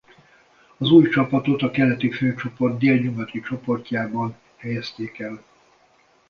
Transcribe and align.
Az 0.77 0.91
új 0.91 1.09
csapatot 1.09 1.61
a 1.61 1.71
Keleti 1.71 2.11
főcsoport 2.11 2.77
Délnyugati 2.77 3.39
csoportjában 3.41 4.37
helyezték 4.57 5.19
el. 5.19 5.43